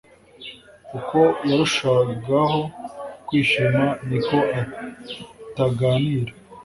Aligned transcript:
uko 0.97 1.19
yarushagaho 1.49 2.61
kwishima, 3.25 3.83
niko 4.07 4.37
ataganira 4.61 6.31